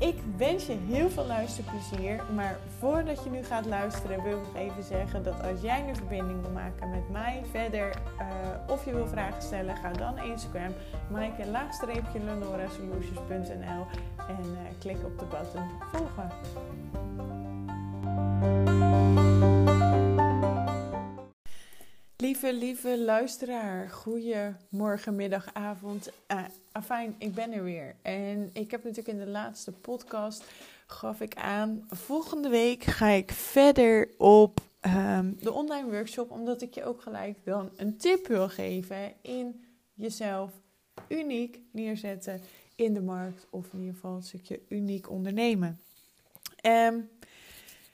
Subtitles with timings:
[0.00, 2.20] Ik wens je heel veel luisterplezier.
[2.34, 6.40] Maar voordat je nu gaat luisteren, wil ik even zeggen dat als jij een verbinding
[6.40, 7.88] wil maken met mij verder
[8.20, 8.26] uh,
[8.68, 10.72] of je wil vragen stellen, ga dan Instagram,
[11.10, 13.86] maaike laagstreepje lenorasolutions.nl
[14.28, 16.30] en uh, klik op de button volgen.
[22.50, 26.10] Lieve, lieve luisteraar, goedemorgen, middag, avond.
[26.28, 27.94] Uh, afijn, ik ben er weer.
[28.02, 30.44] En ik heb natuurlijk in de laatste podcast
[30.86, 36.74] gaf ik aan, volgende week ga ik verder op um, de online workshop, omdat ik
[36.74, 40.50] je ook gelijk dan een tip wil geven in jezelf
[41.08, 42.40] uniek neerzetten
[42.74, 45.80] in de markt, of in ieder geval een stukje uniek ondernemen.
[46.66, 47.10] Um,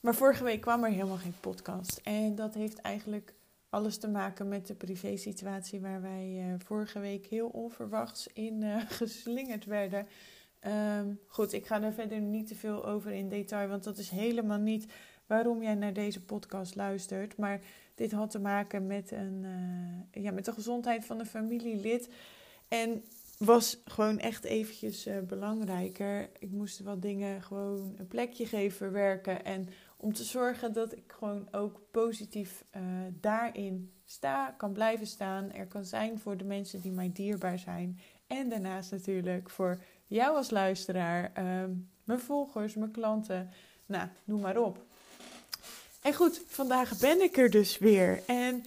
[0.00, 2.00] maar vorige week kwam er helemaal geen podcast.
[2.02, 3.32] En dat heeft eigenlijk
[3.70, 8.80] alles te maken met de privé-situatie waar wij uh, vorige week heel onverwachts in uh,
[9.00, 10.06] geslingerd werden.
[10.98, 14.10] Um, goed, ik ga daar verder niet te veel over in detail, want dat is
[14.10, 14.92] helemaal niet
[15.26, 17.36] waarom jij naar deze podcast luistert.
[17.36, 17.60] Maar
[17.94, 19.44] dit had te maken met, een,
[20.14, 22.08] uh, ja, met de gezondheid van een familielid.
[22.68, 23.04] En
[23.38, 26.30] was gewoon echt eventjes belangrijker.
[26.38, 29.44] Ik moest wat dingen gewoon een plekje geven, verwerken.
[29.44, 29.68] En
[30.00, 32.82] om te zorgen dat ik gewoon ook positief uh,
[33.20, 35.52] daarin sta, kan blijven staan.
[35.52, 38.00] Er kan zijn voor de mensen die mij dierbaar zijn.
[38.26, 41.64] En daarnaast natuurlijk voor jou als luisteraar, uh,
[42.04, 43.50] mijn volgers, mijn klanten.
[43.86, 44.84] Nou, noem maar op.
[46.02, 48.22] En goed, vandaag ben ik er dus weer.
[48.26, 48.64] En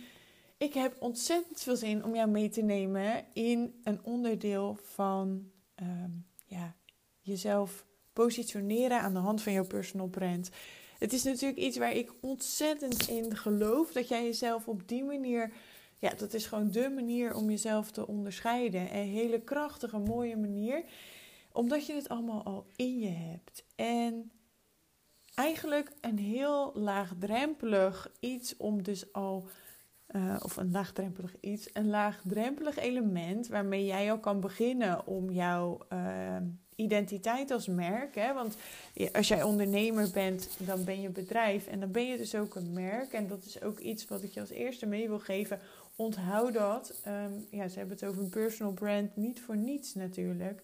[0.57, 5.51] ik heb ontzettend veel zin om jou mee te nemen in een onderdeel van
[5.81, 6.75] um, ja,
[7.21, 10.49] jezelf positioneren aan de hand van jouw personal brand.
[11.03, 13.91] Het is natuurlijk iets waar ik ontzettend in geloof.
[13.91, 15.53] Dat jij jezelf op die manier.
[15.97, 18.81] Ja, dat is gewoon de manier om jezelf te onderscheiden.
[18.81, 20.83] Een hele krachtige, mooie manier.
[21.51, 23.65] Omdat je het allemaal al in je hebt.
[23.75, 24.31] En
[25.35, 29.47] eigenlijk een heel laagdrempelig iets om dus al.
[30.07, 35.77] Uh, of een laagdrempelig iets, een laagdrempelig element waarmee jij al kan beginnen om jouw
[35.93, 36.37] uh,
[36.75, 38.15] identiteit als merk.
[38.15, 38.33] Hè?
[38.33, 38.55] Want
[39.13, 42.73] als jij ondernemer bent, dan ben je bedrijf en dan ben je dus ook een
[42.73, 43.13] merk.
[43.13, 45.59] En dat is ook iets wat ik je als eerste mee wil geven.
[45.95, 46.93] Onthoud dat.
[47.07, 50.61] Um, ja, ze hebben het over een personal brand, niet voor niets natuurlijk.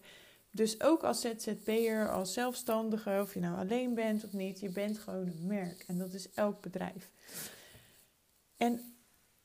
[0.52, 4.98] Dus ook als ZZP'er, als zelfstandige, of je nou alleen bent of niet, je bent
[4.98, 5.84] gewoon een merk.
[5.86, 7.10] En dat is elk bedrijf.
[8.56, 8.94] En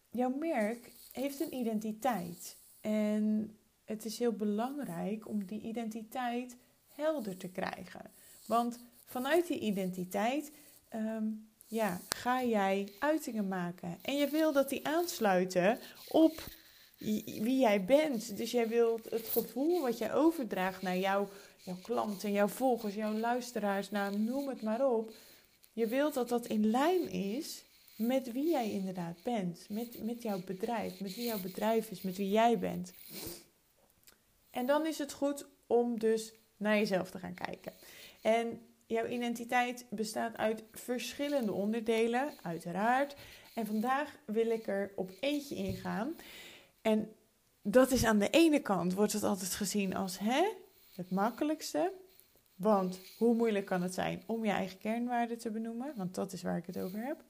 [0.09, 2.55] jouw merk heeft een identiteit.
[2.81, 6.55] En het is heel belangrijk om die identiteit
[6.87, 8.11] helder te krijgen.
[8.45, 10.51] Want vanuit die identiteit
[10.95, 13.97] um, ja, ga jij uitingen maken.
[14.01, 16.43] En je wil dat die aansluiten op
[17.25, 18.37] wie jij bent.
[18.37, 21.29] Dus jij wilt het gevoel wat jij overdraagt naar jouw,
[21.63, 25.13] jouw klanten, jouw volgers, jouw luisteraars, nou, noem het maar op.
[25.73, 27.63] Je wilt dat dat in lijn is
[27.95, 29.65] met wie jij inderdaad bent.
[29.69, 32.93] Met, met jouw bedrijf, met wie jouw bedrijf is, met wie jij bent.
[34.55, 37.73] En dan is het goed om dus naar jezelf te gaan kijken.
[38.21, 43.15] En jouw identiteit bestaat uit verschillende onderdelen, uiteraard.
[43.53, 46.15] En vandaag wil ik er op eentje ingaan.
[46.81, 47.13] En
[47.61, 50.51] dat is aan de ene kant, wordt het altijd gezien als hè,
[50.93, 51.91] het makkelijkste.
[52.55, 55.93] Want hoe moeilijk kan het zijn om je eigen kernwaarden te benoemen?
[55.95, 57.23] Want dat is waar ik het over heb.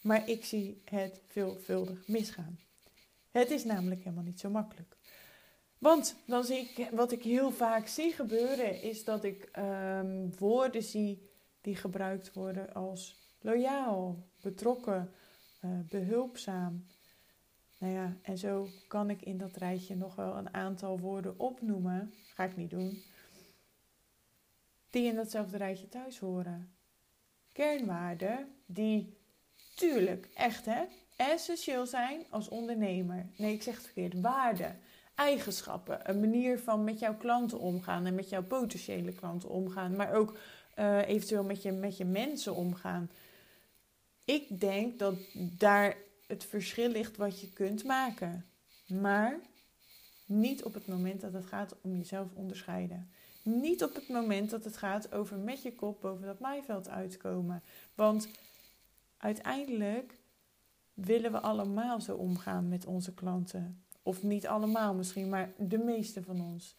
[0.00, 2.58] Maar ik zie het veelvuldig misgaan.
[3.30, 4.96] Het is namelijk helemaal niet zo makkelijk.
[5.84, 10.82] Want dan zie ik, wat ik heel vaak zie gebeuren, is dat ik um, woorden
[10.82, 11.30] zie
[11.60, 15.12] die gebruikt worden als loyaal, betrokken,
[15.64, 16.86] uh, behulpzaam.
[17.78, 22.12] Nou ja, en zo kan ik in dat rijtje nog wel een aantal woorden opnoemen.
[22.34, 23.02] Ga ik niet doen.
[24.90, 26.74] Die in datzelfde rijtje thuis horen.
[27.52, 29.18] Kernwaarden die,
[29.74, 30.84] tuurlijk, echt hè,
[31.16, 33.28] essentieel zijn als ondernemer.
[33.36, 34.20] Nee, ik zeg het verkeerd.
[34.20, 34.80] Waarden
[35.14, 36.10] eigenschappen.
[36.10, 39.96] Een manier van met jouw klanten omgaan en met jouw potentiële klanten omgaan.
[39.96, 40.38] Maar ook
[40.78, 43.10] uh, eventueel met je, met je mensen omgaan.
[44.24, 45.96] Ik denk dat daar
[46.26, 48.46] het verschil ligt wat je kunt maken.
[48.86, 49.40] Maar
[50.26, 53.10] niet op het moment dat het gaat om jezelf onderscheiden.
[53.42, 57.62] Niet op het moment dat het gaat over met je kop boven dat maaiveld uitkomen.
[57.94, 58.28] Want
[59.16, 60.18] uiteindelijk
[60.94, 63.83] willen we allemaal zo omgaan met onze klanten.
[64.06, 66.76] Of niet allemaal misschien, maar de meeste van ons.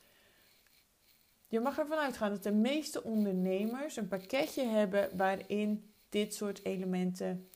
[1.47, 7.49] Je mag ervan uitgaan dat de meeste ondernemers een pakketje hebben waarin dit soort elementen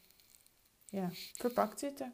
[0.90, 2.14] ja, verpakt zitten.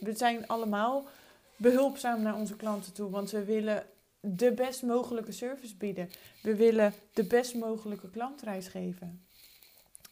[0.00, 1.08] We zijn allemaal
[1.56, 3.86] behulpzaam naar onze klanten toe, want we willen
[4.20, 6.10] de best mogelijke service bieden.
[6.42, 9.26] We willen de best mogelijke klantreis geven.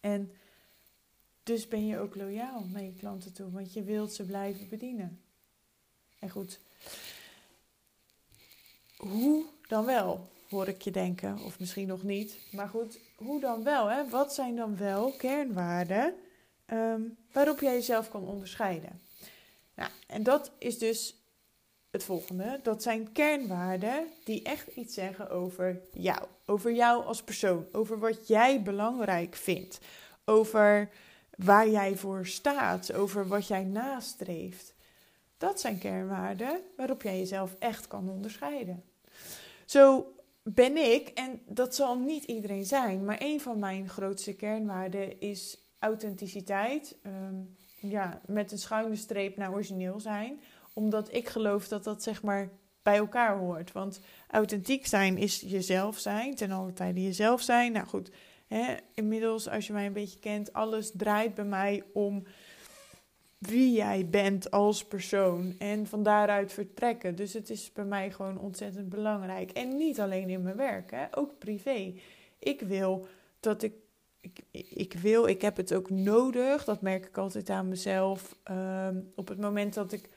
[0.01, 0.33] En
[1.43, 5.21] dus ben je ook loyaal naar je klanten toe, want je wilt ze blijven bedienen.
[6.21, 6.61] En goed,
[8.97, 12.39] hoe dan wel, hoor ik je denken, of misschien nog niet.
[12.53, 13.87] Maar goed, hoe dan wel?
[13.87, 14.09] Hè?
[14.09, 16.15] Wat zijn dan wel kernwaarden
[16.73, 19.01] um, waarop jij jezelf kan onderscheiden?
[19.75, 21.15] Nou, en dat is dus
[21.91, 22.61] het volgende.
[22.63, 26.27] Dat zijn kernwaarden die echt iets zeggen over jou.
[26.47, 27.67] Over jou als persoon.
[27.73, 29.79] Over wat jij belangrijk vindt.
[30.25, 30.91] Over
[31.37, 32.93] waar jij voor staat.
[32.93, 34.75] Over wat jij nastreeft.
[35.41, 38.85] Dat zijn kernwaarden waarop jij jezelf echt kan onderscheiden.
[39.65, 45.21] Zo ben ik, en dat zal niet iedereen zijn, maar een van mijn grootste kernwaarden
[45.21, 46.97] is authenticiteit.
[47.03, 47.35] Ehm,
[47.81, 50.41] ja, met een schuine streep naar origineel zijn.
[50.73, 52.49] Omdat ik geloof dat dat zeg maar
[52.83, 53.73] bij elkaar hoort.
[53.73, 57.73] Want authentiek zijn is jezelf zijn, ten alle tijde jezelf zijn.
[57.73, 58.11] Nou goed,
[58.47, 62.27] hè, inmiddels als je mij een beetje kent, alles draait bij mij om
[63.41, 67.15] wie jij bent als persoon en van daaruit vertrekken.
[67.17, 69.51] Dus het is bij mij gewoon ontzettend belangrijk.
[69.51, 71.95] En niet alleen in mijn werk, hè, ook privé.
[72.39, 73.07] Ik wil
[73.41, 73.73] dat ik,
[74.21, 74.41] ik,
[74.71, 78.37] ik wil, ik heb het ook nodig, dat merk ik altijd aan mezelf.
[78.51, 80.09] Um, op het moment dat ik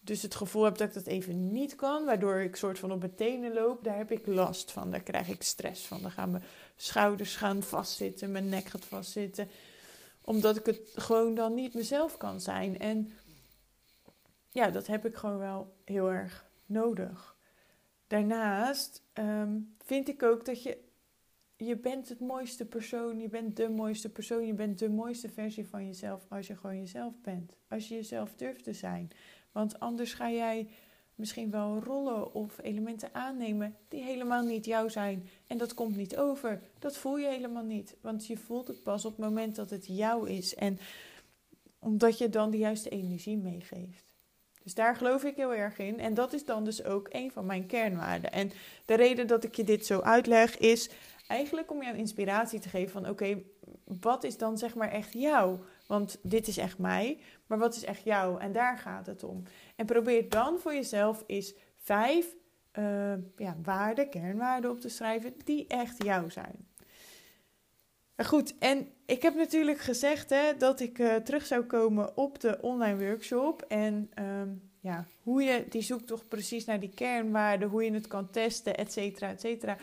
[0.00, 2.98] dus het gevoel heb dat ik dat even niet kan, waardoor ik soort van op
[2.98, 4.90] mijn tenen loop, daar heb ik last van.
[4.90, 6.02] Daar krijg ik stress van.
[6.02, 6.44] Dan gaan mijn
[6.76, 9.48] schouders gaan vastzitten, mijn nek gaat vastzitten
[10.26, 12.78] omdat ik het gewoon dan niet mezelf kan zijn.
[12.78, 13.10] En
[14.50, 17.36] ja, dat heb ik gewoon wel heel erg nodig.
[18.06, 20.84] Daarnaast ehm, vind ik ook dat je.
[21.56, 25.66] Je bent het mooiste persoon, je bent de mooiste persoon, je bent de mooiste versie
[25.66, 27.56] van jezelf als je gewoon jezelf bent.
[27.68, 29.10] Als je jezelf durft te zijn.
[29.52, 30.68] Want anders ga jij
[31.16, 35.28] misschien wel rollen of elementen aannemen die helemaal niet jou zijn.
[35.46, 36.62] En dat komt niet over.
[36.78, 37.96] Dat voel je helemaal niet.
[38.00, 40.54] Want je voelt het pas op het moment dat het jou is.
[40.54, 40.78] En
[41.78, 44.14] omdat je dan de juiste energie meegeeft.
[44.62, 45.98] Dus daar geloof ik heel erg in.
[45.98, 48.32] En dat is dan dus ook een van mijn kernwaarden.
[48.32, 48.50] En
[48.84, 50.90] de reden dat ik je dit zo uitleg is
[51.28, 53.42] eigenlijk om jou inspiratie te geven van oké,
[53.84, 55.58] wat is dan zeg maar echt jou?
[55.86, 58.40] Want dit is echt mij, maar wat is echt jou?
[58.40, 59.42] En daar gaat het om.
[59.76, 62.34] En probeer dan voor jezelf eens vijf
[62.78, 66.68] uh, ja, waarden, kernwaarden op te schrijven die echt jou zijn.
[68.16, 72.58] goed, en ik heb natuurlijk gezegd hè, dat ik uh, terug zou komen op de
[72.60, 73.62] online workshop.
[73.62, 78.30] En um, ja, hoe je die zoektocht precies naar die kernwaarden, hoe je het kan
[78.30, 79.76] testen, et cetera, et cetera.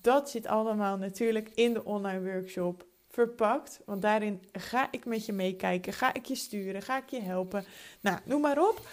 [0.00, 3.80] Dat zit allemaal natuurlijk in de online workshop verpakt.
[3.84, 7.64] Want daarin ga ik met je meekijken, ga ik je sturen, ga ik je helpen.
[8.00, 8.88] Nou, noem maar op.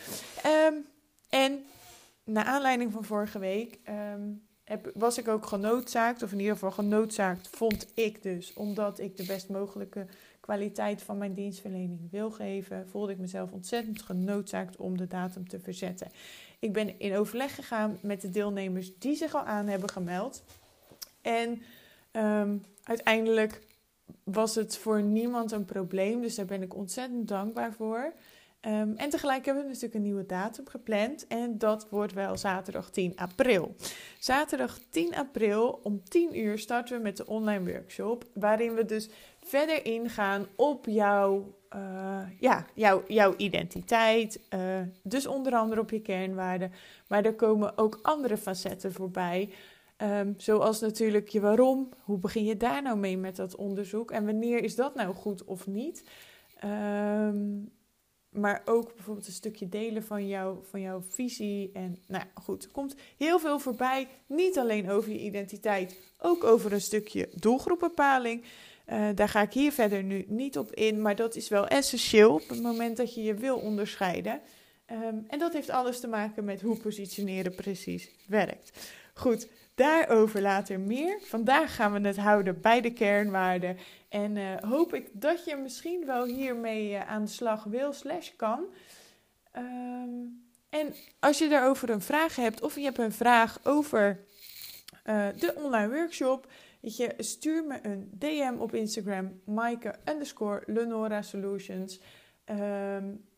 [0.45, 0.86] Um,
[1.30, 1.63] en
[2.24, 3.80] naar aanleiding van vorige week
[4.63, 9.17] heb, was ik ook genoodzaakt, of in ieder geval genoodzaakt vond ik dus, omdat ik
[9.17, 10.05] de best mogelijke
[10.39, 15.60] kwaliteit van mijn dienstverlening wil geven, voelde ik mezelf ontzettend genoodzaakt om de datum te
[15.60, 16.12] verzetten.
[16.60, 20.44] Ik ben in overleg gegaan met de deelnemers die zich al aan hebben gemeld.
[21.22, 21.62] En
[22.12, 23.62] um, uiteindelijk
[24.24, 26.22] was het voor niemand een probleem.
[26.22, 28.13] Dus daar ben ik ontzettend dankbaar voor.
[28.66, 31.28] Um, en tegelijk hebben we natuurlijk een nieuwe datum gepland.
[31.28, 33.75] En dat wordt wel zaterdag 10 april.
[34.20, 38.25] Zaterdag 10 april om 10 uur starten we met de online workshop.
[38.34, 44.39] Waarin we dus verder ingaan op jouw, uh, ja, jouw, jouw identiteit.
[44.54, 46.72] Uh, dus onder andere op je kernwaarden.
[47.08, 49.50] Maar er komen ook andere facetten voorbij.
[50.01, 51.89] Um, zoals natuurlijk je waarom.
[52.03, 54.12] Hoe begin je daar nou mee met dat onderzoek?
[54.12, 56.03] En wanneer is dat nou goed of niet?
[56.63, 57.72] Um,
[58.29, 61.70] maar ook bijvoorbeeld een stukje delen van, jou, van jouw visie.
[61.74, 64.08] En nou goed, er komt heel veel voorbij.
[64.25, 68.44] Niet alleen over je identiteit, ook over een stukje doelgroepbepaling.
[68.88, 72.34] Uh, daar ga ik hier verder nu niet op in, maar dat is wel essentieel
[72.34, 74.41] op het moment dat je je wil onderscheiden.
[74.91, 78.88] Um, en dat heeft alles te maken met hoe positioneren precies werkt.
[79.13, 79.48] Goed,
[79.79, 81.19] Daarover later meer.
[81.21, 83.77] Vandaag gaan we het houden bij de kernwaarden.
[84.09, 88.29] En uh, hoop ik dat je misschien wel hiermee uh, aan de slag wil slash
[88.36, 88.65] kan.
[89.57, 94.19] Um, en als je daarover een vraag hebt of je hebt een vraag over
[95.05, 96.51] uh, de online workshop.
[96.81, 102.01] Weet je, stuur me een DM op Instagram, Maaike underscore Lenora Solutions.
[102.45, 103.28] Um,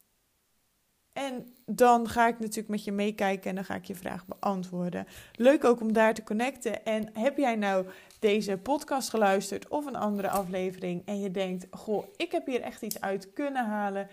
[1.14, 5.08] en dan ga ik natuurlijk met je meekijken en dan ga ik je vraag beantwoorden.
[5.36, 6.86] Leuk ook om daar te connecten.
[6.86, 7.86] En heb jij nou
[8.20, 12.82] deze podcast geluisterd of een andere aflevering en je denkt: Goh, ik heb hier echt
[12.82, 14.08] iets uit kunnen halen.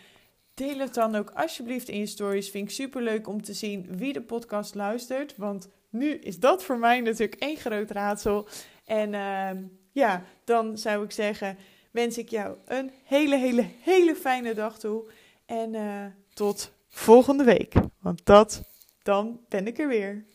[0.55, 2.50] Deel het dan ook alsjeblieft in je stories.
[2.50, 5.37] Vind ik super leuk om te zien wie de podcast luistert.
[5.37, 8.49] Want nu is dat voor mij natuurlijk één groot raadsel.
[8.85, 9.50] En uh,
[9.93, 11.59] ja, dan zou ik zeggen:
[11.90, 15.11] wens ik jou een hele, hele, hele fijne dag toe.
[15.47, 17.75] En uh, tot volgende week.
[18.00, 18.62] Want dat,
[19.02, 20.26] dan ben ik er weer.